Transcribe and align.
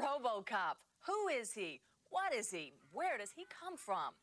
RoboCop. 0.00 0.80
Who 1.06 1.28
is 1.28 1.52
he? 1.52 1.80
What 2.08 2.34
is 2.34 2.50
he? 2.50 2.72
Where 2.92 3.18
does 3.18 3.32
he 3.36 3.44
come 3.50 3.76
from? 3.76 4.14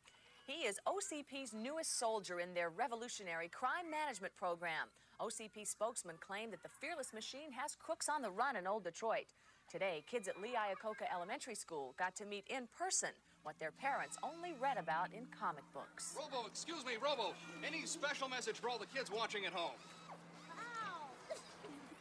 He 0.44 0.66
is 0.66 0.80
OCP's 0.88 1.54
newest 1.54 1.98
soldier 1.98 2.40
in 2.40 2.52
their 2.52 2.70
revolutionary 2.70 3.48
crime 3.48 3.88
management 3.88 4.34
program. 4.34 4.88
OCP 5.20 5.66
spokesman 5.66 6.16
claimed 6.18 6.52
that 6.52 6.64
the 6.64 6.68
fearless 6.68 7.12
machine 7.12 7.52
has 7.52 7.76
crooks 7.76 8.08
on 8.08 8.22
the 8.22 8.30
run 8.30 8.56
in 8.56 8.66
Old 8.66 8.82
Detroit. 8.82 9.26
Today, 9.70 10.02
kids 10.10 10.26
at 10.26 10.40
Lee 10.40 10.56
Iacocca 10.56 11.06
Elementary 11.14 11.54
School 11.54 11.94
got 11.96 12.16
to 12.16 12.26
meet 12.26 12.44
in 12.48 12.66
person 12.76 13.10
what 13.44 13.58
their 13.60 13.70
parents 13.70 14.16
only 14.22 14.54
read 14.60 14.78
about 14.78 15.12
in 15.12 15.26
comic 15.38 15.64
books. 15.72 16.16
Robo, 16.18 16.46
excuse 16.48 16.84
me, 16.84 16.94
Robo. 17.00 17.34
Any 17.64 17.86
special 17.86 18.28
message 18.28 18.56
for 18.56 18.68
all 18.68 18.78
the 18.78 18.86
kids 18.86 19.12
watching 19.12 19.46
at 19.46 19.52
home? 19.52 19.76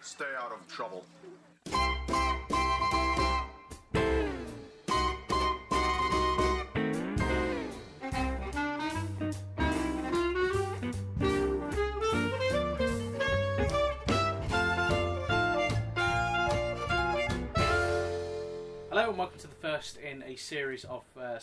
Stay 0.01 0.33
out 0.39 0.51
of 0.51 0.65
trouble. 0.67 1.03
Hello 19.07 19.13
and 19.13 19.19
welcome 19.19 19.39
to 19.39 19.47
the 19.47 19.55
first 19.55 19.95
in 19.95 20.21
a 20.23 20.35
series 20.35 20.83
of 20.83 21.01
uh, 21.17 21.39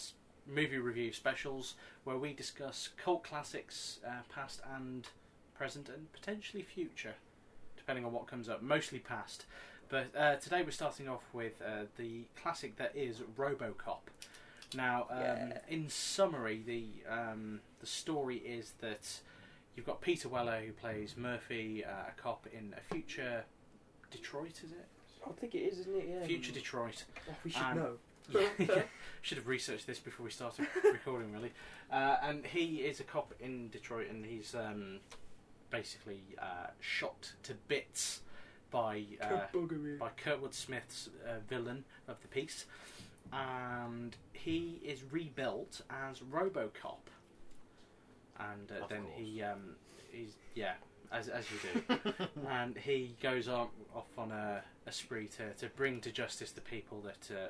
movie 0.46 0.76
review 0.76 1.14
specials 1.14 1.76
where 2.04 2.18
we 2.18 2.34
discuss 2.34 2.90
cult 3.02 3.24
classics, 3.24 4.00
uh, 4.06 4.20
past 4.28 4.60
and 4.76 5.06
present, 5.56 5.88
and 5.88 6.12
potentially 6.12 6.62
future, 6.62 7.14
depending 7.74 8.04
on 8.04 8.12
what 8.12 8.26
comes 8.26 8.50
up. 8.50 8.60
Mostly 8.60 8.98
past, 8.98 9.46
but 9.88 10.08
uh, 10.14 10.36
today 10.36 10.62
we're 10.62 10.72
starting 10.72 11.08
off 11.08 11.22
with 11.32 11.62
uh, 11.62 11.84
the 11.96 12.24
classic 12.36 12.76
that 12.76 12.92
is 12.94 13.22
RoboCop. 13.34 14.10
Now, 14.76 15.06
um, 15.08 15.18
Yeah. 15.18 15.58
in 15.66 15.88
summary, 15.88 16.62
the 16.66 17.10
um, 17.10 17.60
the 17.80 17.86
story 17.86 18.42
is 18.44 18.74
that 18.82 19.20
you've 19.74 19.86
got 19.86 20.02
Peter 20.02 20.28
Weller 20.28 20.60
who 20.60 20.72
plays 20.72 21.16
Murphy, 21.16 21.82
uh, 21.82 22.10
a 22.10 22.20
cop 22.20 22.46
in 22.52 22.74
a 22.76 22.94
future 22.94 23.44
Detroit, 24.10 24.60
is 24.62 24.72
it? 24.72 24.86
I 25.26 25.32
think 25.32 25.54
it 25.54 25.60
is, 25.60 25.78
isn't 25.80 25.96
it? 25.96 26.08
Yeah. 26.08 26.26
Future 26.26 26.52
Detroit. 26.52 27.04
Oh, 27.28 27.34
we 27.44 27.50
should 27.50 27.62
and- 27.62 27.76
know. 27.76 27.92
yeah, 28.58 28.82
should 29.22 29.36
have 29.36 29.46
researched 29.46 29.86
this 29.86 29.98
before 29.98 30.24
we 30.24 30.30
started 30.30 30.66
recording, 30.84 31.30
really. 31.32 31.52
Uh, 31.92 32.16
and 32.22 32.46
he 32.46 32.76
is 32.76 32.98
a 33.00 33.04
cop 33.04 33.34
in 33.38 33.68
Detroit, 33.68 34.08
and 34.08 34.24
he's 34.24 34.54
um, 34.54 35.00
basically 35.70 36.22
uh, 36.40 36.68
shot 36.80 37.32
to 37.42 37.54
bits 37.68 38.20
by 38.70 39.04
uh, 39.20 39.40
by 39.98 40.10
Kurtwood 40.16 40.54
Smith's 40.54 41.10
uh, 41.28 41.34
villain 41.48 41.84
of 42.08 42.20
the 42.22 42.28
piece, 42.28 42.64
and 43.32 44.16
he 44.32 44.80
is 44.84 45.02
rebuilt 45.10 45.82
as 45.90 46.20
RoboCop. 46.20 47.10
And 48.40 48.70
uh, 48.72 48.86
then 48.88 49.02
course. 49.02 49.14
he 49.16 49.42
um, 49.42 49.76
he's 50.10 50.36
yeah, 50.54 50.74
as 51.14 51.28
as 51.28 51.44
you 51.50 51.58
do, 51.72 51.98
and 52.50 52.76
he 52.76 53.14
goes 53.22 53.48
on 53.48 53.68
off 53.94 54.06
on 54.18 54.30
a, 54.32 54.62
a 54.86 54.92
spree 54.92 55.26
to, 55.38 55.52
to 55.54 55.68
bring 55.76 56.00
to 56.00 56.10
justice 56.10 56.50
the 56.52 56.60
people 56.60 57.00
that 57.02 57.34
uh, 57.34 57.48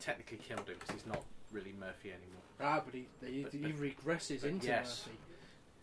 technically 0.00 0.38
killed 0.38 0.68
him 0.68 0.76
because 0.80 0.94
he's 0.96 1.06
not 1.06 1.22
really 1.52 1.74
Murphy 1.78 2.10
anymore. 2.10 2.42
Ah, 2.60 2.82
but 2.84 2.94
he 2.94 3.06
he, 3.26 3.42
But- 3.42 3.52
he 3.52 3.58
but- 3.58 3.72
regresses 3.80 4.44
into 4.44 4.66
yes. 4.66 5.06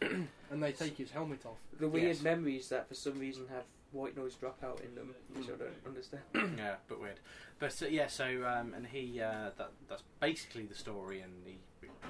Murphy, 0.02 0.28
and 0.52 0.64
they 0.64 0.72
take 0.72 0.98
his 0.98 1.12
helmet 1.12 1.46
off. 1.46 1.58
The 1.80 1.88
weird 1.88 2.08
Yes. 2.16 2.22
memories 2.22 2.70
that 2.70 2.88
for 2.88 2.96
some 2.96 3.20
reason 3.20 3.46
have 3.50 3.64
white 3.92 4.16
noise 4.16 4.36
dropout 4.36 4.80
in 4.86 4.94
them, 4.96 5.14
which 5.34 5.48
I 5.48 5.58
don't 5.58 5.74
understand. 5.86 6.24
yeah, 6.58 6.76
but 6.88 7.02
weird. 7.02 7.20
But 7.60 7.76
uh, 7.82 7.88
yeah, 7.88 8.08
so 8.08 8.26
um, 8.46 8.74
and 8.74 8.86
he 8.88 9.22
uh, 9.22 9.50
that 9.58 9.72
that's 9.90 10.04
basically 10.20 10.64
the 10.64 10.76
story, 10.76 11.22
and 11.22 11.32
he 11.46 11.58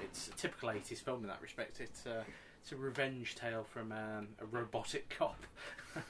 it's 0.02 0.28
a 0.28 0.32
typical 0.32 0.70
eighties 0.70 1.00
film 1.00 1.22
in 1.22 1.28
that 1.28 1.42
respect. 1.42 1.80
It's 1.80 2.06
uh, 2.06 2.22
it's 2.62 2.72
a 2.72 2.76
revenge 2.76 3.34
tale 3.34 3.64
from 3.64 3.92
um, 3.92 4.28
a 4.40 4.46
robotic 4.46 5.08
cop. 5.18 5.42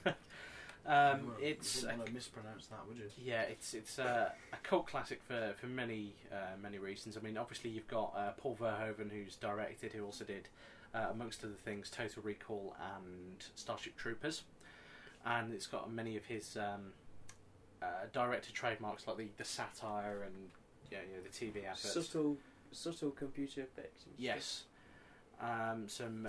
um, 0.87 1.33
You 1.39 1.47
it's 1.47 1.83
wouldn't 1.83 1.95
a, 1.95 1.97
want 1.99 2.09
to 2.09 2.15
mispronounce 2.15 2.67
that, 2.67 2.87
would 2.89 2.99
you? 2.99 3.05
yeah, 3.23 3.43
it's 3.43 3.75
it's 3.75 3.99
uh, 3.99 4.31
a 4.53 4.57
cult 4.63 4.87
classic 4.87 5.21
for 5.27 5.55
for 5.61 5.67
many 5.67 6.15
uh, 6.33 6.57
many 6.61 6.79
reasons. 6.79 7.17
I 7.17 7.21
mean, 7.21 7.37
obviously 7.37 7.71
you've 7.71 7.89
got 7.89 8.15
uh, 8.17 8.33
Paul 8.37 8.57
Verhoeven 8.61 9.11
who's 9.11 9.37
directed, 9.37 9.93
who 9.93 10.05
also 10.05 10.25
did 10.25 10.49
uh, 10.95 11.07
amongst 11.11 11.45
other 11.45 11.55
things 11.65 11.91
Total 11.91 12.23
Recall 12.23 12.75
and 12.97 13.45
Starship 13.55 13.97
Troopers, 13.97 14.43
and 15.25 15.53
it's 15.53 15.67
got 15.67 15.93
many 15.93 16.17
of 16.17 16.25
his 16.25 16.57
um, 16.57 16.93
uh, 17.83 17.87
director 18.13 18.53
trademarks 18.53 19.07
like 19.07 19.17
the 19.17 19.29
the 19.37 19.45
satire 19.45 20.23
and 20.25 20.35
yeah, 20.91 20.99
you 21.09 21.17
know, 21.17 21.23
the 21.23 21.29
TV 21.29 21.65
adverts. 21.65 21.93
subtle, 21.93 22.37
subtle 22.73 23.13
computer 23.13 23.61
effects. 23.63 24.05
And 24.07 24.15
Yes. 24.19 24.65
Um, 25.41 25.89
some 25.89 26.29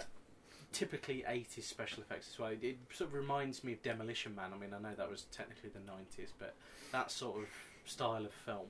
typically 0.72 1.26
80s 1.28 1.64
special 1.64 2.02
effects 2.02 2.30
as 2.34 2.40
well. 2.40 2.52
It, 2.62 2.78
sort 2.94 3.10
of 3.10 3.14
reminds 3.14 3.64
me 3.64 3.74
of 3.74 3.82
Demolition 3.84 4.34
Man. 4.36 4.52
I 4.54 4.58
mean, 4.58 4.74
I 4.74 4.80
know 4.80 4.96
that 4.96 5.10
was 5.10 5.24
technically 5.32 5.70
the 5.70 5.80
90s, 5.80 6.30
but 6.40 6.54
that 6.94 7.12
sort 7.12 7.40
of 7.42 7.48
style 7.86 8.26
of 8.26 8.32
film. 8.46 8.68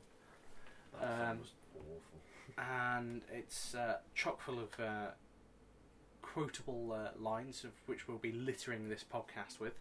That 1.00 1.07
film 1.18 1.30
Um, 1.30 1.40
was 1.40 1.51
awful. 1.75 2.19
And 2.57 3.22
it's 3.31 3.75
uh, 3.75 3.97
chock 4.16 4.41
full 4.41 4.59
of 4.59 4.80
uh, 4.80 5.12
quotable 6.22 6.91
uh, 6.94 7.09
lines, 7.22 7.63
of 7.63 7.72
which 7.85 8.07
we'll 8.07 8.18
be 8.18 8.31
littering 8.31 8.90
this 8.90 9.03
podcast 9.03 9.59
with. 9.59 9.74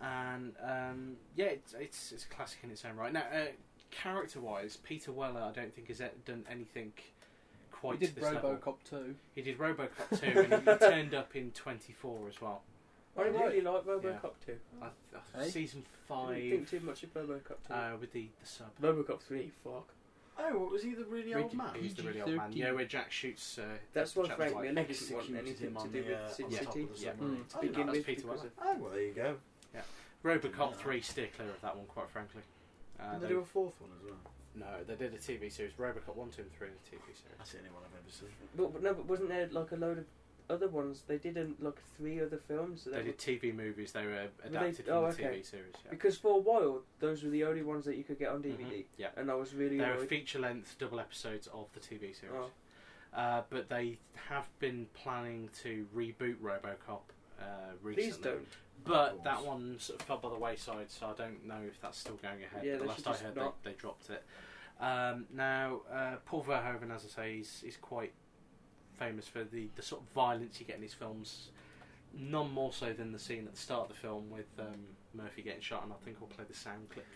And 0.00 0.54
um, 0.62 1.16
yeah, 1.36 1.46
it's, 1.46 1.74
it's 1.74 2.12
it's 2.12 2.24
a 2.24 2.28
classic 2.28 2.58
in 2.62 2.70
its 2.70 2.84
own 2.84 2.96
right. 2.96 3.12
Now, 3.12 3.24
uh, 3.32 3.46
character-wise, 3.90 4.76
Peter 4.76 5.12
Weller, 5.12 5.40
I 5.40 5.52
don't 5.52 5.72
think 5.74 5.88
has 5.88 6.00
e- 6.00 6.06
done 6.24 6.44
anything 6.50 6.92
quite 7.84 7.98
he 8.00 8.06
did 8.06 8.14
to 8.16 8.20
this 8.20 8.32
level. 8.34 8.56
RoboCop 8.56 8.76
2. 8.88 9.14
He 9.34 9.42
did 9.42 9.58
RoboCop 9.58 10.20
2 10.20 10.26
and 10.40 10.52
he, 10.52 10.70
he 10.72 10.78
turned 10.78 11.14
up 11.14 11.36
in 11.36 11.50
24 11.52 12.18
as 12.28 12.40
well. 12.40 12.62
I 13.16 13.22
Oh, 13.22 13.24
really 13.30 13.60
like 13.60 13.84
RoboCop 13.84 14.32
2. 14.46 14.56
I, 14.82 14.86
I, 14.86 15.42
Hey? 15.44 15.50
Season 15.50 15.84
5 16.08 16.34
didn't 16.34 16.50
think 16.50 16.70
too 16.70 16.80
much 16.86 17.02
of 17.02 17.14
RoboCop 17.14 17.56
2. 17.68 17.72
uh, 17.74 17.90
with 18.00 18.12
the, 18.12 18.28
the 18.40 18.46
sub. 18.46 18.66
RoboCop 18.82 19.20
3, 19.22 19.50
fuck. 19.62 19.88
Oh, 20.36 20.58
what 20.58 20.72
was 20.72 20.82
he 20.82 20.94
the 20.94 21.04
really 21.04 21.32
old 21.32 21.54
man? 21.54 21.68
He's 21.80 21.94
the 21.94 22.02
really 22.02 22.20
old 22.22 22.34
man. 22.34 22.52
Yeah, 22.52 22.72
where 22.72 22.84
Jack 22.84 23.12
shoots. 23.12 23.56
Uh, 23.56 23.62
That's 23.92 24.12
the 24.14 24.20
why 24.22 24.26
chap 24.26 24.36
Frank 24.38 24.54
like- 24.56 24.64
Miller 24.72 24.84
didn't 24.88 25.12
want 25.14 25.28
anything 25.38 25.74
to 25.76 25.88
do 25.88 26.02
the, 26.02 26.08
with 26.10 26.18
uh, 26.18 26.28
Sin 26.32 26.44
on 26.46 26.50
the 26.50 26.56
top 26.58 26.72
City. 26.74 26.88
Yeah. 26.98 27.10
Mm, 27.12 27.48
to 27.48 27.56
Oh, 27.56 27.60
begin 27.60 27.86
that's 27.86 27.96
with, 27.98 28.06
Peter 28.06 28.22
because 28.22 28.38
Weller. 28.40 28.50
Oh, 28.62 28.76
well, 28.80 28.90
there 28.90 29.02
you 29.02 29.12
go. 29.12 29.36
Yeah, 29.72 29.80
RoboCop 30.24 30.70
Yeah. 30.72 30.76
3 30.78 31.00
steer 31.02 31.28
clear 31.36 31.50
of 31.50 31.60
that 31.60 31.76
one, 31.76 31.86
quite 31.86 32.08
frankly. 32.10 32.42
Uh, 33.00 33.12
Did 33.12 33.20
they 33.20 33.26
they- 33.26 33.32
do 33.34 33.40
a 33.40 33.44
fourth 33.44 33.80
one 33.80 33.90
as 33.98 34.04
well? 34.04 34.18
no, 34.54 34.84
they 34.86 34.94
did 34.94 35.12
a 35.14 35.18
TV 35.18 35.50
series. 35.50 35.72
RoboCop 35.74 36.14
1, 36.16 36.30
2, 36.30 36.42
and 36.42 36.52
3 36.52 36.68
is 36.68 36.74
a 36.74 36.90
TV 36.90 37.00
series. 37.06 37.22
That's 37.38 37.52
the 37.52 37.58
only 37.58 37.70
one 37.70 37.82
I've 37.84 37.98
ever 37.98 38.10
seen. 38.10 38.28
But, 38.56 38.72
but 38.72 38.82
no, 38.82 38.94
but 38.94 39.06
wasn't 39.06 39.28
there 39.30 39.48
like 39.50 39.72
a 39.72 39.76
load 39.76 39.98
of 39.98 40.04
other 40.50 40.68
ones? 40.68 41.02
They 41.08 41.18
did 41.18 41.36
um, 41.38 41.56
like 41.60 41.80
three 41.96 42.20
other 42.20 42.36
films. 42.38 42.84
that 42.84 42.90
They 42.92 42.98
were- 42.98 43.04
did 43.04 43.18
TV 43.18 43.52
movies. 43.54 43.92
They 43.92 44.06
were 44.06 44.28
they- 44.42 44.48
adapted 44.48 44.88
oh, 44.88 45.10
from 45.10 45.16
the 45.22 45.28
okay. 45.28 45.38
TV 45.40 45.46
series. 45.46 45.74
Yeah. 45.84 45.90
Because 45.90 46.16
for 46.18 46.34
a 46.36 46.38
while, 46.38 46.82
those 47.00 47.22
were 47.24 47.30
the 47.30 47.44
only 47.44 47.62
ones 47.62 47.84
that 47.86 47.96
you 47.96 48.04
could 48.04 48.18
get 48.18 48.28
on 48.30 48.42
DVD, 48.42 48.64
Mhm, 48.64 48.84
Yeah. 48.96 49.08
and 49.16 49.30
I 49.30 49.34
was 49.34 49.54
really 49.54 49.78
They 49.78 49.90
were 49.90 50.06
feature-length 50.06 50.76
double 50.78 51.00
episodes 51.00 51.46
of 51.48 51.66
the 51.72 51.80
TV 51.80 52.12
series. 52.14 52.34
Oh. 52.36 52.50
Uh, 53.12 53.42
but 53.48 53.68
they 53.68 53.98
have 54.28 54.48
been 54.58 54.86
planning 54.94 55.48
to 55.62 55.86
reboot 55.94 56.36
RoboCop 56.36 57.00
uh, 57.40 57.44
recently. 57.82 57.94
Please 58.10 58.16
don't. 58.18 58.48
But 58.84 59.24
that 59.24 59.44
one 59.44 59.76
sort 59.78 60.00
of 60.00 60.06
fell 60.06 60.18
by 60.18 60.28
the 60.28 60.38
wayside, 60.38 60.90
so 60.90 61.06
I 61.06 61.14
don't 61.14 61.46
know 61.46 61.60
if 61.66 61.80
that's 61.80 61.98
still 61.98 62.16
going 62.16 62.42
ahead. 62.44 62.64
Yeah, 62.64 62.72
the 62.74 62.80
they 62.80 62.86
last 62.86 62.98
should 62.98 63.06
I 63.06 63.10
just 63.12 63.22
heard, 63.22 63.36
not. 63.36 63.62
they, 63.62 63.70
they 63.70 63.76
dropped 63.76 64.10
it. 64.10 64.22
Um, 64.80 65.26
now, 65.32 65.80
uh, 65.92 66.16
Paul 66.26 66.44
Verhoeven, 66.44 66.94
as 66.94 67.04
I 67.04 67.22
say, 67.22 67.34
is, 67.36 67.62
is 67.66 67.76
quite 67.76 68.12
famous 68.98 69.26
for 69.26 69.44
the, 69.44 69.68
the 69.76 69.82
sort 69.82 70.02
of 70.02 70.08
violence 70.08 70.60
you 70.60 70.66
get 70.66 70.76
in 70.76 70.82
his 70.82 70.94
films. 70.94 71.50
None 72.16 72.52
more 72.52 72.72
so 72.72 72.92
than 72.92 73.12
the 73.12 73.18
scene 73.18 73.46
at 73.46 73.54
the 73.54 73.60
start 73.60 73.82
of 73.82 73.88
the 73.88 74.00
film 74.00 74.30
with 74.30 74.46
um, 74.58 74.84
Murphy 75.14 75.42
getting 75.42 75.60
shot, 75.62 75.82
and 75.84 75.92
I 75.92 75.96
think 76.04 76.18
I'll 76.20 76.28
play 76.28 76.44
the 76.48 76.54
sound 76.54 76.90
clip. 76.90 77.06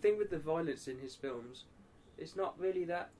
The 0.00 0.08
thing 0.10 0.18
with 0.18 0.30
the 0.30 0.38
violence 0.38 0.86
in 0.86 0.96
his 0.98 1.16
films, 1.16 1.64
it's 2.16 2.36
not 2.36 2.54
really 2.58 2.84
that 2.84 3.10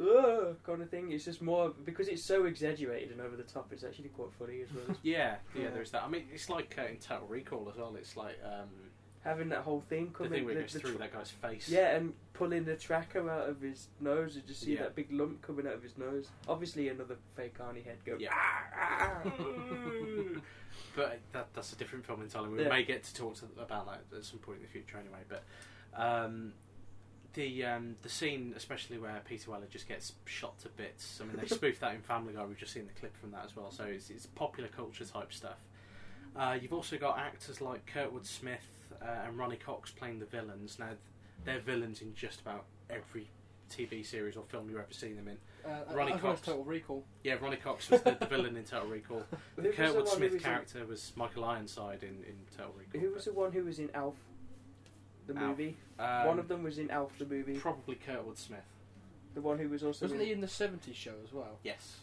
uh, 0.00 0.54
kind 0.64 0.80
of 0.80 0.88
thing. 0.88 1.12
It's 1.12 1.26
just 1.26 1.42
more 1.42 1.72
because 1.84 2.08
it's 2.08 2.24
so 2.24 2.46
exaggerated 2.46 3.10
and 3.12 3.20
over 3.20 3.36
the 3.36 3.42
top. 3.42 3.68
It's 3.70 3.84
actually 3.84 4.08
quite 4.08 4.30
funny 4.38 4.62
as 4.62 4.68
well. 4.74 4.96
Yeah, 5.02 5.36
yeah, 5.54 5.64
Yeah. 5.64 5.70
there's 5.70 5.90
that. 5.90 6.02
I 6.02 6.08
mean, 6.08 6.24
it's 6.32 6.48
like 6.48 6.74
uh, 6.78 6.86
in 6.86 6.96
Total 6.96 7.26
Recall 7.26 7.68
as 7.70 7.76
well. 7.76 7.94
It's 7.98 8.16
like 8.16 8.38
um, 8.42 8.70
having 9.24 9.50
that 9.50 9.58
whole 9.58 9.82
thing 9.82 10.06
The 10.06 10.12
coming. 10.12 10.32
thing 10.32 10.44
where 10.46 10.54
the- 10.54 10.60
it 10.60 10.62
goes 10.64 10.72
the 10.72 10.80
through 10.80 10.96
that 10.98 11.12
guy's 11.12 11.30
face. 11.30 11.68
Yeah, 11.68 11.96
and 11.96 12.14
pulling 12.32 12.64
the 12.64 12.76
tracker 12.76 13.28
out 13.30 13.46
of 13.50 13.60
his 13.60 13.88
nose, 14.00 14.36
and 14.36 14.46
just 14.46 14.62
see 14.62 14.72
Yeah. 14.74 14.84
that 14.84 14.94
big 14.94 15.12
lump 15.12 15.42
coming 15.42 15.66
out 15.66 15.74
of 15.74 15.82
his 15.82 15.98
nose. 15.98 16.28
Obviously, 16.48 16.88
another 16.88 17.16
fake 17.36 17.58
Arnie 17.58 17.84
head 17.84 17.98
go. 18.06 18.16
Yeah. 18.18 18.30
"Ah, 18.32 19.20
ah." 19.26 19.30
But 20.96 21.20
that, 21.32 21.48
that's 21.54 21.72
a 21.72 21.76
different 21.76 22.04
film 22.06 22.22
entirely. 22.22 22.48
We 22.50 22.62
Yeah. 22.62 22.68
may 22.68 22.84
get 22.84 23.02
to 23.04 23.14
talk 23.14 23.34
to, 23.36 23.46
about 23.60 23.86
that 23.86 24.16
at 24.16 24.24
some 24.24 24.38
point 24.40 24.58
in 24.58 24.62
the 24.62 24.68
future, 24.68 24.96
anyway. 24.98 25.20
But 25.28 25.42
um, 25.96 26.52
the 27.34 27.64
um, 27.64 27.96
the 28.02 28.08
scene, 28.08 28.54
especially 28.56 28.98
where 28.98 29.20
Peter 29.28 29.50
Weller 29.50 29.66
just 29.70 29.88
gets 29.88 30.12
shot 30.24 30.58
to 30.60 30.68
bits. 30.68 31.20
I 31.20 31.24
mean, 31.26 31.36
they 31.36 31.46
spoofed 31.54 31.80
that 31.80 31.94
in 31.94 32.00
Family 32.00 32.32
Guy. 32.34 32.44
We've 32.44 32.58
just 32.58 32.72
seen 32.72 32.86
the 32.86 32.98
clip 32.98 33.16
from 33.16 33.32
that 33.32 33.44
as 33.44 33.56
well. 33.56 33.70
So 33.70 33.84
it's, 33.84 34.10
it's 34.10 34.26
popular 34.26 34.68
culture 34.68 35.04
type 35.04 35.32
stuff. 35.32 35.58
Uh, 36.36 36.56
you've 36.60 36.72
also 36.72 36.96
got 36.96 37.18
actors 37.18 37.60
like 37.60 37.88
Kurtwood 37.92 38.26
Smith 38.26 38.66
uh, 39.00 39.26
and 39.26 39.38
Ronny 39.38 39.56
Cox 39.56 39.90
playing 39.90 40.18
the 40.18 40.26
villains. 40.26 40.78
Now, 40.78 40.90
they're 41.44 41.60
villains 41.60 42.02
in 42.02 42.14
just 42.14 42.40
about 42.40 42.64
every 42.90 43.28
TV 43.70 44.04
series 44.04 44.36
or 44.36 44.44
film 44.44 44.68
you've 44.68 44.78
ever 44.78 44.92
seen 44.92 45.16
them 45.16 45.28
in. 45.28 45.36
Uh, 45.64 45.94
Ronny 45.94 46.12
I 46.12 46.18
thought 46.18 46.24
it 46.24 46.30
was 46.30 46.40
Cox. 46.40 46.46
Total 46.46 46.64
Recall. 46.64 47.04
Yeah, 47.22 47.34
Ronny 47.40 47.56
Cox 47.56 47.90
was 47.90 48.02
the, 48.02 48.16
the 48.18 48.26
villain 48.26 48.56
in 48.56 48.64
Total 48.64 48.88
Recall. 48.88 49.24
The 49.56 49.68
Kurtwood 49.68 50.08
Smith 50.08 50.32
was 50.32 50.34
in- 50.34 50.40
character 50.40 50.84
was 50.86 51.12
Michael 51.16 51.44
Ironside 51.44 52.02
in, 52.02 52.24
in 52.24 52.36
Total 52.56 52.74
Recall. 52.76 53.00
Who 53.00 53.14
was 53.14 53.24
the 53.24 53.32
one 53.32 53.52
who 53.52 53.64
was 53.64 53.78
in 53.78 53.90
Alf, 53.94 54.16
the 55.26 55.36
Alf. 55.36 55.50
movie? 55.50 55.76
Um, 55.98 56.26
one 56.26 56.38
of 56.38 56.48
them 56.48 56.62
was 56.62 56.78
in 56.78 56.90
Alf, 56.90 57.12
the 57.18 57.26
movie. 57.26 57.54
Probably 57.56 57.96
Kurtwood 57.96 58.38
Smith. 58.38 58.60
The 59.34 59.40
one 59.40 59.58
who 59.58 59.68
was 59.68 59.82
also 59.82 60.04
Wasn't 60.04 60.20
in... 60.20 60.26
he 60.26 60.32
in 60.32 60.40
the 60.40 60.46
70s 60.46 60.94
show 60.94 61.14
as 61.24 61.32
well? 61.32 61.58
Yes. 61.62 61.96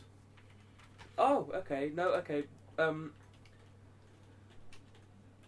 Oh, 1.17 1.49
okay. 1.53 1.91
No, 1.95 2.09
okay. 2.15 2.43
Um, 2.77 3.11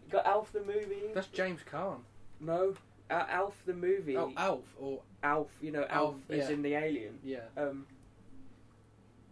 got 0.10 0.25
Alf 0.25 0.52
the 0.54 0.62
movie. 0.62 1.02
That's 1.14 1.28
James 1.28 1.62
Caan. 1.70 2.00
No, 2.40 2.75
Al- 3.10 3.28
Alf 3.30 3.56
the 3.66 3.74
movie. 3.74 4.18
Oh, 4.18 4.31
Alf 4.38 4.64
or 4.80 5.02
Alf. 5.24 5.50
You 5.62 5.72
know, 5.72 5.86
Alf, 5.90 6.16
Alf, 6.16 6.16
is 6.30 6.50
yeah. 6.50 6.54
in 6.54 6.62
the 6.62 6.76
Alien. 6.76 7.19
yeah. 7.24 7.40
Um, 7.58 7.86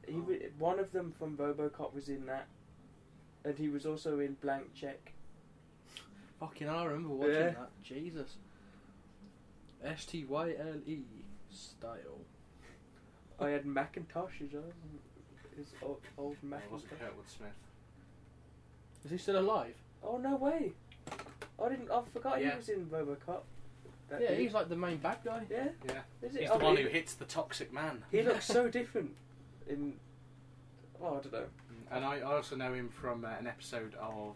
he 0.08 0.14
wa 0.16 0.36
one 0.58 0.80
of 0.80 0.92
them 0.92 1.14
from 1.18 1.38
RoboCop 1.38 1.94
was 1.94 2.10
in 2.10 2.26
that, 2.26 2.48
and 3.46 3.58
he 3.58 3.70
was 3.70 3.86
also 3.86 4.20
in 4.20 4.36
Blank 4.42 4.74
Check. 4.74 5.14
Fucking, 6.42 6.68
I 6.68 6.84
remember 6.86 7.10
watching 7.14 7.34
Yeah. 7.36 7.50
that. 7.52 7.70
Jesus. 7.84 8.36
S 9.84 10.06
T 10.06 10.26
Y 10.26 10.56
L 10.60 10.76
E 10.86 11.00
style. 11.50 12.20
I 13.40 13.50
had 13.50 13.66
Macintosh 13.66 14.42
as 14.44 14.52
well. 14.54 14.64
His 15.56 15.68
old, 15.82 16.02
old 16.18 16.34
It 16.34 16.44
Macintosh. 16.44 16.72
wasn't 16.72 16.92
Kurtwood 17.00 17.28
Smith. 17.30 17.50
Is 19.06 19.12
he 19.12 19.18
still 19.18 19.40
alive? 19.40 19.76
Oh 20.04 20.18
no 20.18 20.36
way! 20.36 20.74
I 21.64 21.70
didn't. 21.70 21.90
I 21.92 22.02
forgot 22.12 22.42
Yeah. 22.42 22.52
he 22.52 22.58
was 22.58 22.70
in 22.70 22.86
RoboCop. 22.88 23.42
That 24.10 24.22
yeah, 24.22 24.28
dude. 24.30 24.40
he's 24.40 24.54
like 24.54 24.68
the 24.70 24.76
main 24.76 24.98
bad 24.98 25.20
guy. 25.24 25.46
Yeah. 25.50 25.70
Yeah. 25.86 26.02
Is 26.22 26.36
it? 26.36 26.42
He's 26.42 26.50
Oh, 26.52 26.58
the 26.58 26.66
one 26.66 26.78
he- 26.78 26.84
who 26.84 26.90
hits 26.90 27.14
the 27.14 27.26
toxic 27.26 27.72
man. 27.72 28.04
He 28.12 28.22
looks 28.24 28.46
so 28.46 28.68
different 28.70 29.16
in. 29.68 29.94
Oh, 31.02 31.18
I 31.18 31.22
don't 31.22 31.32
know. 31.34 31.46
And 31.92 32.04
I, 32.06 32.18
I 32.18 32.22
also 32.22 32.56
know 32.56 32.74
him 32.74 32.90
from 32.90 33.26
uh, 33.26 33.30
an 33.40 33.48
episode 33.48 33.96
of 33.96 34.36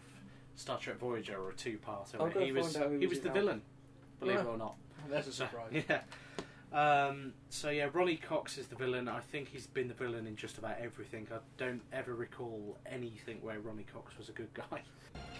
Star 0.55 0.77
Trek 0.79 0.97
Voyager 0.97 1.37
or 1.37 1.51
a 1.51 1.53
two-parter. 1.55 2.19
I'll 2.19 2.29
go 2.29 2.39
he 2.39 2.51
was, 2.51 2.75
out 2.77 2.89
who 2.89 2.97
he 2.99 3.05
was 3.07 3.17
was 3.17 3.17
in 3.19 3.23
the 3.25 3.29
that. 3.29 3.39
villain, 3.39 3.61
believe 4.19 4.37
it 4.37 4.43
Yeah. 4.43 4.49
or 4.49 4.57
not. 4.57 4.75
There's 5.09 5.27
a 5.27 5.33
surprise. 5.33 5.71
yeah. 5.89 6.01
Um, 6.73 7.33
so 7.49 7.69
yeah, 7.69 7.87
Ronny 7.93 8.17
Cox 8.17 8.57
is 8.57 8.67
the 8.67 8.75
villain. 8.75 9.07
I 9.07 9.19
think 9.19 9.49
he's 9.49 9.67
been 9.67 9.87
the 9.87 9.93
villain 9.93 10.27
in 10.27 10.35
just 10.35 10.57
about 10.57 10.77
everything. 10.79 11.27
I 11.31 11.37
don't 11.57 11.81
ever 11.93 12.13
recall 12.13 12.77
anything 12.85 13.37
where 13.41 13.59
Ronny 13.59 13.85
Cox 13.93 14.17
was 14.17 14.29
a 14.29 14.33
good 14.33 14.53
guy. 14.53 14.81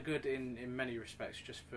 rather 0.00 0.18
good 0.18 0.26
in, 0.26 0.56
in 0.58 0.74
many 0.74 0.98
respects, 0.98 1.38
just 1.38 1.60
for, 1.70 1.76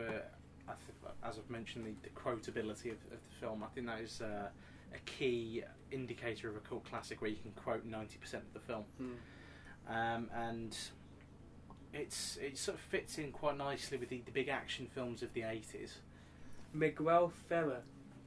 I 0.67 0.73
think, 0.85 1.13
as 1.23 1.37
I've 1.37 1.49
mentioned, 1.49 1.85
the, 1.85 1.93
the 2.03 2.09
quotability 2.09 2.91
of, 2.91 2.97
of 3.11 3.19
the 3.23 3.35
film. 3.39 3.63
I 3.63 3.67
think 3.67 3.87
that 3.87 3.99
is 4.01 4.21
uh, 4.21 4.47
a 4.93 4.99
key 5.05 5.63
indicator 5.91 6.49
of 6.49 6.55
a 6.55 6.59
cult 6.59 6.85
classic 6.85 7.21
where 7.21 7.29
you 7.29 7.37
can 7.37 7.51
quote 7.51 7.89
90% 7.89 8.33
of 8.35 8.53
the 8.53 8.59
film. 8.59 8.83
Hmm. 8.97 9.93
Um, 9.93 10.29
and 10.35 10.77
it's 11.93 12.37
it 12.41 12.57
sort 12.57 12.77
of 12.77 12.81
fits 12.85 13.17
in 13.17 13.31
quite 13.31 13.57
nicely 13.57 13.97
with 13.97 14.09
the, 14.09 14.21
the 14.25 14.31
big 14.31 14.47
action 14.47 14.87
films 14.93 15.21
of 15.21 15.33
the 15.33 15.41
80s. 15.41 15.97
Miguel 16.73 17.31
Ferrer. 17.49 17.81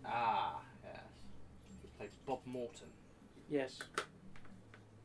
Ah, 0.05 0.61
yes. 0.85 1.01
He 1.83 1.89
plays 1.99 2.11
Bob 2.27 2.41
Morton 2.45 2.89
Yes. 3.51 3.79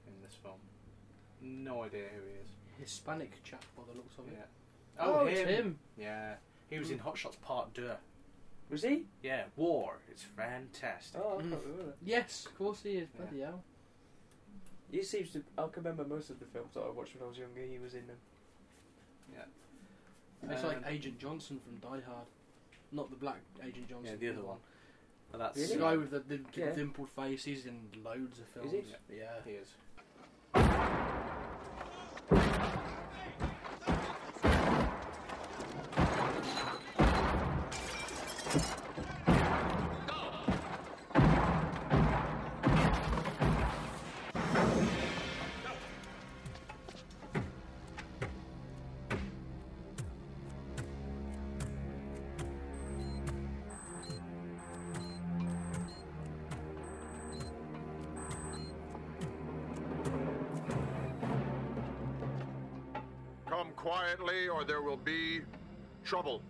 in 0.05 0.13
this 0.21 0.35
film. 0.43 0.59
No 1.41 1.83
idea 1.83 2.03
who 2.13 2.21
he 2.27 2.35
is. 2.35 2.49
Hispanic 2.79 3.41
chap 3.43 3.63
by 3.75 3.83
the 3.89 3.97
looks 3.97 4.15
of 4.19 4.27
it. 4.27 4.33
Yeah. 4.37 4.45
Oh, 4.99 5.25
it's 5.25 5.39
him. 5.41 5.79
Yeah. 5.97 6.35
He 6.69 6.77
was 6.79 6.91
in 6.91 6.99
Hot 6.99 7.17
Shots 7.17 7.37
Part 7.41 7.73
2. 7.73 7.89
Was 8.69 8.83
he? 8.83 9.03
Yeah, 9.21 9.43
War. 9.57 9.97
It's 10.09 10.23
fantastic. 10.23 11.19
Oh, 11.23 11.39
I 11.39 11.41
Mm. 11.41 11.49
can't 11.51 11.63
remember. 11.65 11.93
Yes, 12.03 12.45
of 12.45 12.57
course 12.57 12.83
he 12.83 12.91
is. 12.97 13.09
Bloody 13.09 13.41
hell. 13.41 13.63
He 14.91 15.03
seems 15.03 15.31
to. 15.31 15.43
I 15.57 15.63
can 15.67 15.83
remember 15.83 16.05
most 16.05 16.29
of 16.29 16.39
the 16.39 16.45
films 16.45 16.73
that 16.75 16.81
I 16.81 16.89
watched 16.89 17.15
when 17.15 17.23
I 17.23 17.27
was 17.27 17.37
younger. 17.37 17.61
He 17.61 17.79
was 17.79 17.93
in 17.95 18.07
them. 18.07 18.17
Yeah. 19.33 19.45
It's 20.49 20.63
Um, 20.63 20.69
like 20.69 20.83
Agent 20.87 21.19
Johnson 21.19 21.59
from 21.59 21.77
Die 21.79 22.01
Hard. 22.05 22.27
Not 22.93 23.09
the 23.09 23.15
black 23.17 23.39
Agent 23.61 23.87
Johnson. 23.89 24.17
Yeah, 24.21 24.31
the 24.33 24.37
other 24.37 24.47
one. 24.47 24.59
But 25.31 25.37
that's 25.39 25.55
The 25.55 25.61
Really? 25.77 25.79
guy 25.79 25.97
with 25.97 26.11
the, 26.11 26.19
the, 26.19 26.37
the 26.37 26.59
Yeah. 26.59 26.71
dimpled 26.71 27.09
face, 27.09 27.43
he's 27.45 27.65
in 27.65 27.89
loads 28.03 28.39
of 28.39 28.47
films. 28.47 28.71
he? 28.71 29.15
Yeah. 29.17 29.41
He 29.45 29.51
is. 29.51 29.67
Quietly, 63.91 64.47
or 64.47 64.63
there 64.63 64.81
will 64.81 64.95
be 65.03 65.41
trouble. 66.05 66.41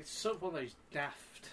It's 0.00 0.10
sort 0.10 0.36
of 0.36 0.42
one 0.42 0.54
of 0.54 0.60
those 0.60 0.74
daft 0.92 1.50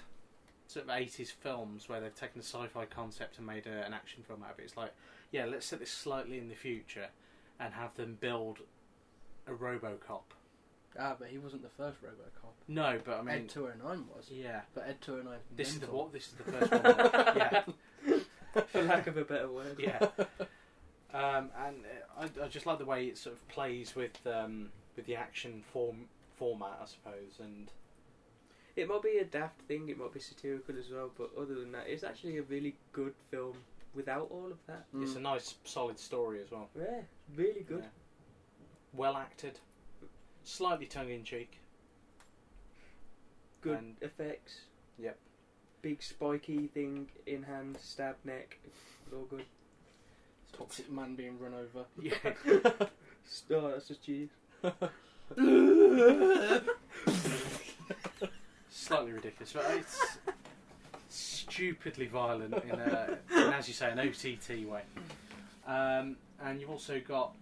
sort 0.67 0.85
of 0.85 0.91
eighties 0.95 1.31
films 1.31 1.87
where 1.89 1.99
they've 2.01 2.15
taken 2.15 2.39
a 2.39 2.43
sci-fi 2.43 2.85
concept 2.85 3.37
and 3.37 3.47
made 3.47 3.67
a, 3.67 3.85
an 3.85 3.93
action 3.93 4.23
film 4.27 4.43
out 4.43 4.51
of 4.53 4.59
it. 4.59 4.63
It's 4.63 4.77
like, 4.77 4.93
yeah, 5.31 5.45
let's 5.45 5.65
set 5.65 5.79
this 5.79 5.91
slightly 5.91 6.37
in 6.37 6.49
the 6.49 6.55
future 6.55 7.07
and 7.59 7.73
have 7.73 7.95
them 7.95 8.17
build 8.19 8.59
a 9.47 9.51
RoboCop. 9.51 10.21
Ah, 10.99 11.15
but 11.19 11.27
he 11.29 11.37
wasn't 11.37 11.61
the 11.63 11.69
first 11.69 12.01
RoboCop. 12.03 12.51
No, 12.67 12.99
but 13.03 13.19
I 13.19 13.21
mean, 13.21 13.35
Ed 13.35 13.49
209 13.49 14.05
was. 14.15 14.29
yeah, 14.31 14.61
But 14.73 14.87
Ed 14.87 15.01
209 15.01 15.39
this 15.55 15.69
is 15.69 15.79
the 15.79 15.87
what? 15.87 16.11
This 16.11 16.27
is 16.27 16.33
the 16.33 16.51
first 16.51 16.71
one. 16.71 16.81
yeah, 17.37 17.63
For 18.67 18.81
lack 18.83 19.07
of 19.07 19.17
a 19.17 19.23
better 19.23 19.49
word. 19.49 19.77
yeah. 19.79 19.99
Um, 21.13 21.49
and 21.65 21.77
uh, 22.19 22.21
I, 22.41 22.45
I 22.45 22.47
just 22.47 22.65
like 22.65 22.79
the 22.79 22.85
way 22.85 23.05
it 23.05 23.17
sort 23.17 23.35
of 23.35 23.47
plays 23.47 23.95
with 23.95 24.17
um, 24.25 24.69
with 24.95 25.05
the 25.05 25.15
action 25.15 25.63
form 25.71 26.05
format, 26.35 26.79
I 26.81 26.85
suppose, 26.85 27.39
and 27.39 27.71
It 28.77 28.87
might 28.87 29.01
be 29.01 29.17
a 29.17 29.25
daft 29.25 29.59
thing, 29.61 29.89
it 29.89 29.97
might 29.97 30.13
be 30.13 30.19
satirical 30.19 30.77
as 30.77 30.91
well, 30.91 31.09
but 31.17 31.31
other 31.35 31.55
than 31.55 31.71
that, 31.71 31.85
it's 31.87 32.03
actually 32.03 32.37
a 32.37 32.43
really 32.43 32.75
good 32.93 33.15
film 33.31 33.55
without 33.95 34.27
all 34.29 34.51
of 34.51 34.59
that. 34.67 34.85
it's 35.01 35.13
mm. 35.13 35.17
a 35.17 35.21
nice, 35.21 35.55
solid 35.63 35.97
story 35.97 36.43
as 36.43 36.51
well. 36.51 36.69
Yeah, 36.77 37.01
really 37.35 37.65
good. 37.67 37.81
Yeah. 37.81 37.89
Well 38.93 39.17
acted, 39.17 39.59
slightly 40.43 40.85
tongue 40.85 41.09
in 41.09 41.23
cheek. 41.23 41.57
Good 43.61 43.79
And- 43.79 43.95
effects. 44.01 44.61
Yep. 44.99 45.17
Big 45.81 46.03
spiky 46.03 46.67
thing 46.67 47.09
in 47.25 47.41
hand, 47.43 47.77
stab 47.81 48.17
neck. 48.23 48.59
All 49.11 49.23
good. 49.23 49.45
Toxic 50.55 50.91
man 50.91 51.15
being 51.15 51.39
run 51.39 51.55
over. 51.55 51.87
Yeah. 51.99 52.13
Oh, 53.51 53.71
that's 53.71 53.89
just 53.89 54.03
cheese. 54.03 54.29
slightly 58.77 59.11
ridiculous, 59.11 59.53
but 59.53 59.65
it's 59.71 60.17
stupidly 61.09 62.05
violent 62.05 62.53
in, 62.63 62.79
a, 62.79 63.17
in 63.35 63.53
as 63.53 63.67
you 63.67 63.73
say, 63.73 63.91
an 63.91 63.99
OTT 63.99 64.67
way. 64.67 64.81
Um, 65.65 66.17
and 66.43 66.61
you've 66.61 66.69
also 66.69 67.01
got 67.05 67.33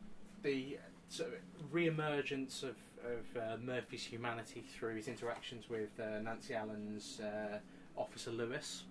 the 0.43 0.77
sort 1.09 1.29
of 1.29 1.73
re-emergence 1.73 2.63
of, 2.63 2.75
of 3.03 3.41
uh, 3.41 3.57
Murphy's 3.61 4.03
humanity 4.03 4.63
through 4.77 4.95
his 4.95 5.07
interactions 5.07 5.69
with 5.69 5.89
uh, 5.99 6.19
Nancy 6.21 6.53
Allen's 6.53 7.19
uh, 7.19 7.59
Officer 7.97 8.31
Lewis, 8.31 8.83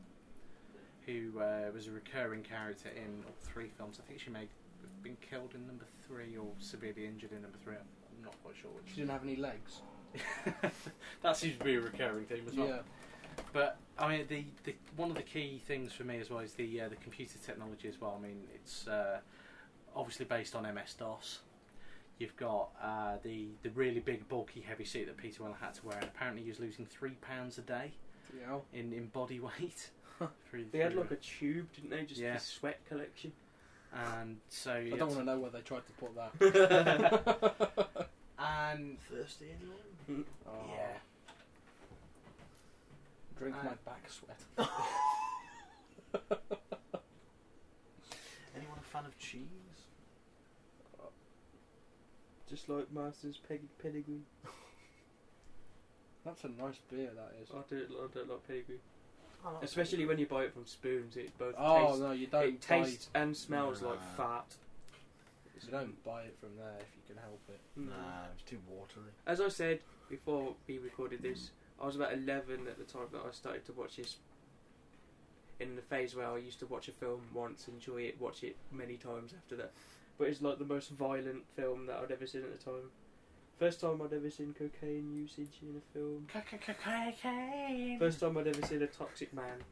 who 1.07 1.41
uh, 1.41 1.71
was 1.73 1.87
a 1.87 1.91
recurring 1.91 2.43
character 2.43 2.91
in 2.91 3.25
all 3.27 3.35
three 3.43 3.71
films. 3.77 3.99
I 4.03 4.07
think 4.07 4.21
she 4.21 4.31
may 4.31 4.41
have 4.41 5.03
been 5.03 5.17
killed 5.29 5.53
in 5.55 5.67
number 5.67 5.85
three 6.07 6.37
or 6.37 6.49
severely 6.59 7.07
injured 7.07 7.33
in 7.33 7.43
number 7.43 7.59
three. 7.65 7.75
I'm 7.75 8.25
not 8.25 8.35
quite 8.43 8.55
sure 8.61 8.71
which. 8.71 8.91
She 8.91 8.97
didn't 8.97 9.11
have 9.11 9.25
any 9.25 9.37
legs. 9.37 9.81
that 11.23 11.37
seems 11.37 11.59
to 11.59 11.64
be 11.64 11.75
a 11.75 11.80
recurring 11.80 12.25
theme 12.25 12.44
as 12.49 12.54
well. 12.54 12.68
Yeah. 12.68 12.78
But 13.52 13.78
I 13.99 14.09
mean, 14.09 14.26
the, 14.28 14.44
the 14.64 14.75
one 14.97 15.11
of 15.11 15.16
the 15.16 15.23
key 15.23 15.61
things 15.66 15.92
for 15.92 16.04
me 16.04 16.18
as 16.21 16.30
well 16.30 16.40
is 16.40 16.54
the 16.54 16.80
uh, 16.83 16.88
the 16.88 16.97
computer 16.97 17.38
technology 17.44 17.88
as 17.88 18.00
well. 18.00 18.16
I 18.18 18.23
mean, 18.23 18.42
it's 18.54 18.87
uh, 18.87 19.18
obviously 19.94 20.25
based 20.26 20.54
on 20.54 20.62
MS 20.62 20.94
DOS. 20.99 21.40
You've 22.18 22.37
got 22.37 22.68
uh, 22.83 23.16
the 23.25 23.49
the 23.62 23.71
really 23.71 24.00
big, 24.00 24.28
bulky, 24.28 24.61
heavy 24.61 24.85
suit 24.85 25.06
that 25.06 25.16
Peter 25.16 25.42
Weller 25.42 25.56
had 25.61 25.75
to 25.75 25.87
wear, 25.87 25.97
and 25.99 26.06
apparently 26.06 26.42
he 26.42 26.49
was 26.49 26.61
losing 26.61 26.87
three 26.87 27.16
pounds 27.21 27.59
a 27.59 27.62
day 27.62 27.92
Yeah. 28.38 28.59
in, 28.73 28.92
in 28.92 29.06
body 29.09 29.40
weight. 29.40 29.90
through, 30.49 30.66
They 30.71 30.78
had 30.78 30.92
through- 30.92 31.00
like 31.02 31.11
a 31.11 31.16
tube, 31.16 31.66
didn't 31.75 31.90
they? 31.90 32.04
Just 32.04 32.21
Yeah. 32.21 32.35
this 32.35 32.44
sweat 32.44 32.78
collection. 32.88 33.33
and 33.92 34.37
so 34.49 34.75
I 34.75 34.78
you 34.78 34.97
don't 34.97 35.09
want 35.09 35.21
to 35.21 35.25
know 35.25 35.38
where 35.40 35.50
they 35.50 35.61
tried 35.61 35.83
to 35.87 35.92
put 35.92 36.14
that. 36.14 38.09
and 38.38 38.97
Thirsty 39.11 39.47
anyone? 39.59 39.78
Oh, 40.08 40.52
yeah, 40.76 40.99
Drink 43.38 43.56
Uh, 43.56 43.64
my 43.64 43.75
back 43.84 44.08
sweat. 44.08 44.40
Anyone 48.56 48.78
a 48.78 48.82
fan 48.82 49.04
of 49.06 49.18
cheese? 49.18 49.49
Just 52.49 52.68
like 52.68 52.92
Marston's 52.92 53.38
Peg- 53.49 53.66
Pedigree. 53.82 54.20
That's 56.25 56.44
a 56.44 56.49
nice 56.49 56.78
beer, 56.90 57.11
that 57.14 57.32
is. 57.42 57.50
I 57.50 57.62
don't, 57.68 57.90
I 57.90 58.06
don't 58.14 58.28
like 58.30 58.46
Pedigree. 58.46 58.80
Especially 59.62 60.06
when 60.06 60.18
you 60.18 60.26
buy 60.26 60.44
it 60.44 60.54
from 60.54 60.64
spoons, 60.66 61.16
it 61.16 61.37
both 61.38 61.54
Oh, 61.58 61.87
tastes, 61.88 62.00
no, 62.00 62.12
you 62.12 62.26
don't 62.28 62.44
it 62.44 62.66
buy, 62.68 62.80
tastes 62.82 63.11
and 63.14 63.37
smells 63.37 63.82
like 63.82 63.99
Nah. 63.99 64.16
fat. 64.16 64.54
you 65.62 65.70
don't 65.70 66.02
buy 66.04 66.23
it 66.23 66.37
from 66.40 66.56
there 66.56 66.76
if 66.80 66.87
you 66.96 67.02
can 67.06 67.16
help 67.23 67.40
it. 67.49 67.61
Mm. 67.78 67.88
Nah, 67.90 68.26
it's 68.32 68.42
too 68.44 68.58
watery. 68.68 69.12
As 69.26 69.40
I 69.40 69.49
said 69.49 69.80
before 70.08 70.54
we 70.66 70.78
recorded 70.78 71.23
this, 71.23 71.50
I 71.80 71.87
was 71.87 71.96
about 71.96 72.12
11 72.12 72.66
at 72.68 72.78
the 72.78 72.84
time 72.84 73.06
that 73.12 73.23
I 73.26 73.30
started 73.32 73.64
to 73.66 73.73
watch 73.73 73.96
this. 73.96 74.16
In 75.61 75.76
the 75.76 75.82
phase 75.82 76.14
where 76.16 76.26
I 76.26 76.38
used 76.38 76.58
to 76.61 76.66
watch 76.66 76.88
a 76.88 76.92
film 76.92 77.20
once, 77.32 77.68
enjoy 77.68 78.02
it, 78.02 78.20
watch 78.20 78.42
it 78.42 78.56
many 78.73 78.96
times 78.96 79.32
after 79.37 79.56
that. 79.56 79.73
But 80.18 80.28
it's 80.28 80.42
like 80.42 80.58
the 80.58 80.64
most 80.64 80.90
violent 80.90 81.44
film 81.56 81.87
that 81.87 81.96
I'd 82.02 82.11
ever 82.12 82.26
seen 82.26 82.42
at 82.42 82.58
the 82.58 82.64
time. 82.64 82.90
First 83.58 83.80
time 83.80 84.02
I'd 84.02 84.12
ever 84.12 84.30
seen 84.30 84.52
cocaine 84.58 85.14
usage 85.14 85.58
in 85.62 85.76
a 85.76 85.92
film. 85.96 86.26
Cocaine. 86.32 87.99
First 87.99 88.20
time 88.20 88.37
I'd 88.37 88.49
ever 88.49 88.66
seen 88.66 88.82
a 88.82 88.87
toxic 88.87 89.32
man. 89.32 89.62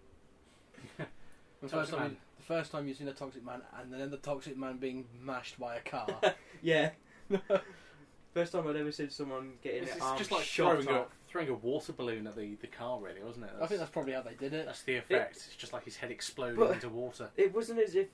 The 1.62 1.68
Toxic 1.68 1.78
first, 1.78 1.90
time, 1.92 2.00
Man. 2.00 2.16
the 2.38 2.42
first 2.42 2.72
time 2.72 2.88
you've 2.88 2.96
seen 2.96 3.06
a 3.06 3.12
toxic 3.12 3.44
man, 3.44 3.62
and 3.80 3.92
then 3.92 4.10
the 4.10 4.16
toxic 4.16 4.56
man 4.56 4.78
being 4.78 5.04
mashed 5.22 5.60
by 5.60 5.76
a 5.76 5.80
car. 5.80 6.08
Yeah. 6.60 6.90
First 8.34 8.52
time 8.52 8.66
I'd 8.66 8.76
ever 8.76 8.90
seen 8.92 9.10
someone 9.10 9.52
getting 9.62 9.82
it's, 9.82 9.92
it's 9.96 10.02
arm 10.02 10.16
just 10.16 10.32
like 10.32 10.42
shot 10.44 10.82
throwing 10.82 10.88
a, 10.96 11.00
off. 11.02 11.08
throwing 11.28 11.48
a 11.50 11.54
water 11.54 11.92
balloon 11.92 12.26
at 12.26 12.34
the, 12.34 12.54
the 12.62 12.66
car, 12.66 12.98
really, 12.98 13.22
wasn't 13.22 13.44
it? 13.44 13.50
I 13.60 13.66
think 13.66 13.78
that's 13.78 13.90
probably 13.90 14.14
how 14.14 14.22
they 14.22 14.32
did 14.34 14.54
it. 14.54 14.64
That's 14.64 14.82
the 14.82 14.96
effect. 14.96 15.36
it's 15.36 15.54
just 15.56 15.74
like 15.74 15.84
his 15.84 15.96
head 15.96 16.10
exploding 16.10 16.58
But- 16.58 16.70
into 16.72 16.88
water. 16.88 17.28
It 17.36 17.54
wasn't 17.54 17.80
as 17.80 17.94
if 17.94 18.08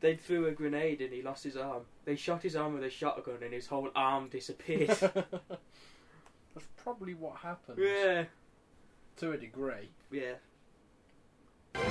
they 0.00 0.14
threw 0.16 0.46
a 0.46 0.52
grenade 0.52 1.00
and 1.00 1.10
he 1.12 1.22
lost 1.22 1.44
his 1.44 1.56
arm. 1.56 1.84
They 2.04 2.16
shot 2.16 2.42
his 2.42 2.54
arm 2.54 2.74
with 2.74 2.84
a 2.84 2.90
shotgun 2.90 3.38
and 3.42 3.54
his 3.54 3.66
whole 3.66 3.88
arm 3.96 4.28
disappeared. 4.28 4.88
That's 5.00 6.66
probably 6.76 7.14
what 7.14 7.38
happened. 7.38 7.78
yeah. 7.80 8.24
To 9.18 9.32
a 9.32 9.38
degree. 9.38 9.88
Yeah. 10.10 10.34
I'd 11.76 11.82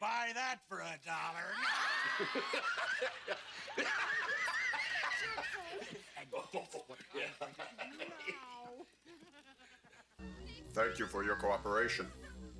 buy 0.00 0.30
that 0.34 0.60
for 0.68 0.80
a 0.80 0.96
dollar. 1.04 1.52
Thank 10.72 10.98
you 10.98 11.06
for 11.06 11.24
your 11.24 11.36
cooperation. 11.36 12.06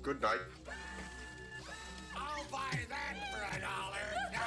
Good 0.01 0.19
night. 0.21 0.39
I'll 2.15 2.43
buy 2.51 2.79
that 2.89 3.15
for 3.31 3.57
a 3.57 3.61
dollar. 3.61 3.97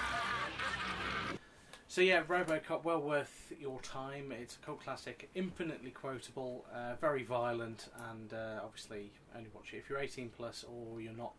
So 1.94 2.00
yeah, 2.00 2.24
RoboCop, 2.24 2.82
well 2.82 3.00
worth 3.00 3.52
your 3.60 3.80
time. 3.80 4.32
It's 4.32 4.56
a 4.56 4.66
cult 4.66 4.82
classic, 4.82 5.30
infinitely 5.36 5.92
quotable, 5.92 6.64
uh, 6.74 6.96
very 7.00 7.22
violent, 7.22 7.88
and 8.10 8.34
uh, 8.34 8.58
obviously 8.64 9.12
only 9.36 9.48
watch 9.54 9.72
it 9.72 9.76
if 9.76 9.88
you're 9.88 10.00
18 10.00 10.32
plus 10.36 10.64
or 10.64 11.00
you're 11.00 11.12
not 11.12 11.34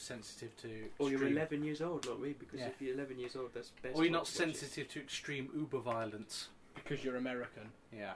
sensitive 0.00 0.56
to. 0.62 0.68
Or 0.98 1.10
you're 1.10 1.26
11 1.26 1.62
years 1.62 1.80
old 1.80 2.06
like 2.06 2.18
me, 2.18 2.34
because 2.38 2.60
Yeah. 2.60 2.66
if 2.68 2.80
you're 2.80 2.94
11 2.94 3.18
years 3.18 3.36
old, 3.36 3.52
that's 3.54 3.70
best. 3.82 3.96
Or 3.96 4.02
you're 4.04 4.06
time 4.06 4.12
not 4.12 4.24
to 4.26 4.32
it. 4.32 4.36
sensitive 4.36 4.88
to 4.88 5.00
extreme 5.00 5.50
uber 5.54 5.78
violence. 5.80 6.48
Because 6.74 7.04
you're 7.04 7.16
American. 7.16 7.70
Yeah. 7.92 8.14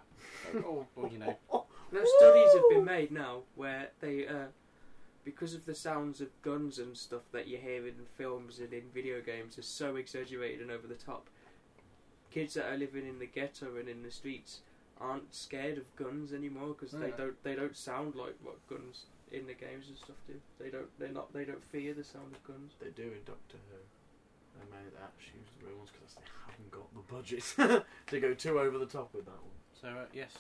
or, 0.64 0.86
or 0.96 1.08
you 1.08 1.18
know. 1.18 1.38
Now, 1.92 2.00
studies 2.18 2.52
have 2.54 2.62
been 2.70 2.84
made 2.84 3.12
now 3.12 3.42
where 3.54 3.90
they, 4.00 4.26
uh, 4.26 4.46
because 5.24 5.54
of 5.54 5.64
the 5.64 5.76
sounds 5.76 6.20
of 6.20 6.28
guns 6.42 6.80
and 6.80 6.96
stuff 6.96 7.22
that 7.30 7.46
you 7.46 7.56
hear 7.56 7.86
in 7.86 7.94
films 8.16 8.58
and 8.58 8.72
in 8.72 8.82
video 8.92 9.20
games, 9.20 9.58
are 9.58 9.62
so 9.62 9.94
exaggerated 9.94 10.60
and 10.60 10.72
over 10.72 10.88
the 10.88 10.96
top. 10.96 11.28
Kids 12.32 12.54
that 12.54 12.66
are 12.72 12.76
living 12.76 13.06
in 13.06 13.20
the 13.20 13.26
ghetto 13.26 13.76
and 13.76 13.88
in 13.88 14.02
the 14.02 14.10
streets 14.10 14.62
aren't 15.00 15.34
scared 15.34 15.78
of 15.78 15.96
guns 15.96 16.32
anymore 16.32 16.68
because 16.68 16.92
they 16.92 17.08
Yeah. 17.08 17.16
don't 17.16 17.42
they 17.44 17.54
don't 17.54 17.76
sound 17.76 18.14
like 18.14 18.34
what 18.42 18.64
guns 18.68 19.06
in 19.32 19.46
the 19.46 19.54
games 19.54 19.88
and 19.88 19.96
stuff 19.98 20.16
do. 20.26 20.40
They 20.58 20.70
don't 20.70 20.88
they're 20.98 21.08
not 21.08 21.32
they 21.32 21.44
don't 21.44 21.64
fear 21.64 21.94
the 21.94 22.04
sound 22.04 22.34
of 22.34 22.42
guns. 22.44 22.72
They 22.80 22.90
do 22.90 23.02
in 23.02 23.24
Doctor 23.24 23.56
Who. 23.70 23.78
They 24.58 24.64
made 24.76 24.92
that 24.94 25.12
use 25.34 25.48
the 25.60 25.66
real 25.66 25.78
ones 25.78 25.90
because 25.92 26.14
they 26.14 26.22
haven't 26.46 26.70
got 26.70 26.94
the 26.94 27.12
budget 27.12 27.84
to 28.06 28.20
go 28.20 28.34
too 28.34 28.60
over 28.60 28.78
the 28.78 28.86
top 28.86 29.12
with 29.14 29.24
that 29.24 29.32
one. 29.32 29.50
So 29.80 29.88
uh, 29.88 30.04
yes, 30.12 30.32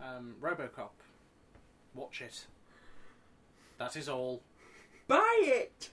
um, 0.00 0.36
RoboCop. 0.40 0.90
Watch 1.94 2.20
it. 2.20 2.46
That 3.78 3.96
is 3.96 4.08
all. 4.08 4.42
Buy 5.08 5.40
it. 5.42 5.90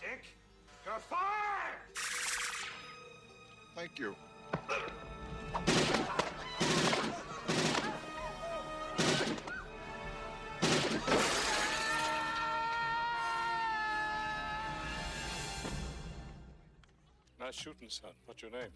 Dick, 0.00 0.24
you're 0.84 0.98
fired! 0.98 1.96
Thank 3.74 3.98
you. 3.98 4.14
Nice 17.38 17.54
shooting, 17.54 17.88
son. 17.88 18.10
What's 18.24 18.42
your 18.42 18.50
name? 18.50 18.70